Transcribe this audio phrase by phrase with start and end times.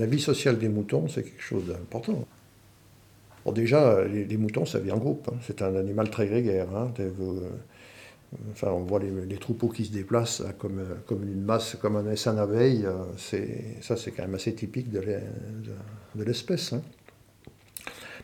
[0.00, 2.24] La vie sociale des moutons, c'est quelque chose d'important.
[3.44, 5.28] Bon, déjà, les, moutons, ça vit en groupe.
[5.30, 5.36] hein.
[5.46, 6.68] C'est un animal très grégaire.
[6.74, 6.90] hein.
[7.00, 7.10] Euh,
[8.52, 12.10] enfin, on voit les, troupeaux qui se déplacent comme, euh, comme une masse, comme un
[12.10, 12.86] essaim d'abeilles.
[12.86, 13.04] euh,
[13.82, 15.20] Ça, c'est quand même assez typique de l'e-
[15.64, 16.72] de- de l'espèce.
[16.72, 16.80] hein.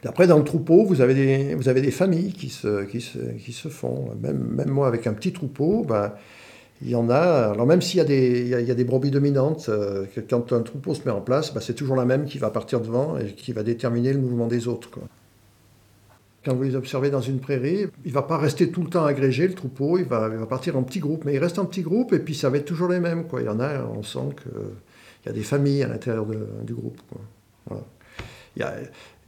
[0.05, 4.15] Après, dans le troupeau, vous avez des, familles qui se font.
[4.23, 6.13] Même, même moi, avec un petit troupeau, ben,
[6.83, 7.51] il y en a.
[7.53, 10.95] Alors, même s'il y, y a, y a des brebis dominantes, euh, quand un troupeau
[10.95, 13.53] se met en place, ben, c'est toujours la même qui va partir devant et qui
[13.53, 14.91] va déterminer le mouvement des autres.
[16.45, 19.05] Quand vous les observez dans une prairie, il ne va pas rester tout le temps
[19.05, 21.25] agrégé, le troupeau, il va, partir en petits groupes.
[21.25, 23.25] Mais il reste en petits groupes et puis ça va être toujours les mêmes.
[23.39, 27.01] Il y en a, on sent qu'il y a des familles à l'intérieur du groupe.
[27.11, 27.21] quoi.
[27.67, 27.83] Voilà.
[28.57, 28.75] Il y a,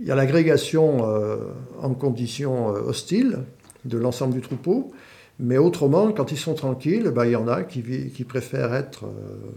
[0.00, 1.36] il y a l'agrégation euh,
[1.82, 3.40] en conditions euh, hostiles
[3.84, 4.92] de l'ensemble du troupeau,
[5.40, 9.04] mais autrement, quand ils sont tranquilles, ben, il y en a qui, préfèrent être.
[9.06, 9.50] euh,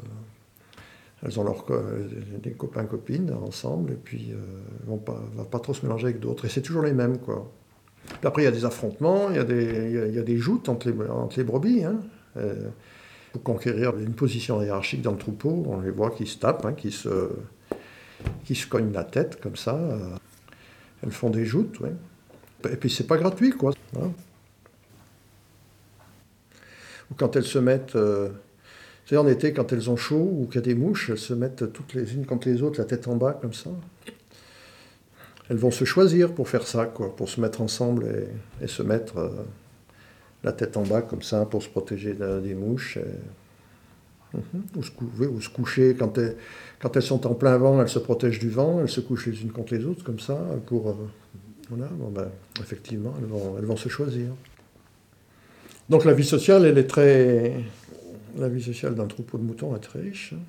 [1.24, 1.80] elles ont leurs co-
[2.42, 4.38] des copains copines ensemble et puis euh,
[4.88, 6.46] vont pas, vont pas trop se mélanger avec d'autres.
[6.46, 7.52] Et c'est toujours les mêmes quoi.
[8.24, 10.88] Après il y a des affrontements, il y a des, joutes entre
[11.38, 11.84] les, brebis.
[11.84, 12.00] Hein.
[12.38, 12.70] Euh,
[13.32, 16.74] pour conquérir une position hiérarchique dans le troupeau, on les voit qui se tapent, hein,
[16.74, 17.30] qui se
[18.68, 19.76] cognent la tête comme ça.
[19.76, 20.16] euh,
[21.04, 21.80] elles font des joutes.
[22.70, 23.72] Et puis c'est pas gratuit, quoi.
[23.96, 24.12] hein.
[27.18, 28.30] Quand elles se mettent, euh,
[29.06, 31.34] savez, en été, quand elles ont chaud ou qu'il y a des mouches, elles se
[31.34, 33.70] mettent toutes les unes contre les autres, la tête en bas, comme ça.
[35.50, 38.08] Elles vont se choisir pour faire ça, quoi, pour se mettre ensemble
[38.62, 39.30] et, se mettre euh,
[40.44, 42.98] la tête en bas, comme ça, pour se protéger de- des mouches.
[44.34, 44.64] Mhm.
[44.78, 46.38] Ou, se coucher quand elles,
[46.80, 49.42] quand elles sont en plein vent, elles se protègent du vent, elles se couchent les
[49.42, 50.94] unes contre les autres comme ça pour euh,
[51.70, 52.30] voilà, bon, ben,
[52.62, 54.28] effectivement elles vont, elles vont se choisir.
[55.92, 57.52] Donc la vie sociale, elle est très
[58.38, 60.34] la vie sociale d'un troupeau de moutons est très riche.
[60.34, 60.40] hein.